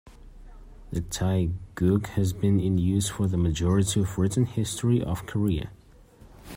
The 0.91 1.01
taegeuk 1.01 2.07
has 2.15 2.33
been 2.33 2.59
in 2.59 2.79
use 2.79 3.07
for 3.07 3.27
the 3.27 3.37
majority 3.37 4.01
of 4.01 4.17
written 4.17 4.47
history 4.47 4.99
of 4.99 5.27
Korea. 5.27 5.69